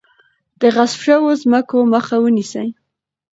[0.61, 2.67] د غصب شوو ځمکو مخه ونیسئ.